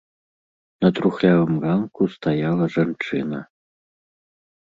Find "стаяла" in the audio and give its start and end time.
2.15-2.65